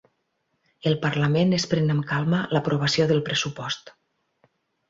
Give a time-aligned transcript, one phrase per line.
[0.91, 3.93] El parlament es pren amb calma l'aprovació del pressupost